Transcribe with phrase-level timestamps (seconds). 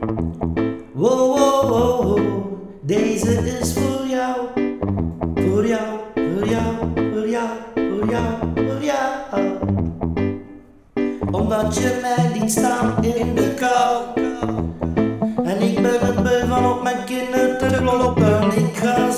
[0.00, 2.18] Wow, wow.
[2.80, 4.36] Deze is voor jou.
[5.34, 9.06] Voor jou, voor jou, voor jou, voor jou, voor jou.
[11.30, 14.04] Omdat je mij liet staan in de kou.
[15.44, 18.52] En ik ben er beu van op mijn kinderen te kloppen.
[18.56, 19.10] Ik ga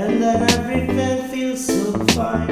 [0.00, 2.49] and then everything feels so fine.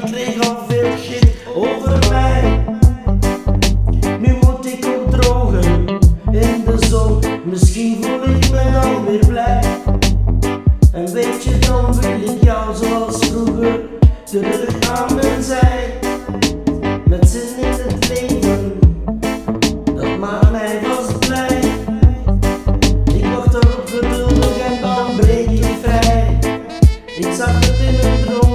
[0.00, 2.64] die kreeg al veel shit over mij.
[4.20, 5.86] Nu moet ik opdrogen
[6.30, 9.62] in de zon, misschien voel ik me dan weer blij.
[10.92, 13.80] En weet je, dan wil ik jou zoals vroeger
[14.24, 15.98] terug aan mijn zij.
[17.04, 18.78] Met zin in het leven,
[19.94, 21.60] dat maakt mij vast blij.
[23.14, 26.38] Ik wacht erop geduldig en dan breek ik vrij.
[27.16, 28.53] Ik zag het in een droom.